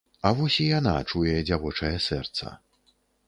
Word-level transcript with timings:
А 0.27 0.29
вось 0.37 0.55
і 0.63 0.65
яна, 0.69 0.93
чуе 1.11 1.35
дзявочае 1.51 1.93
сэрца. 2.09 2.57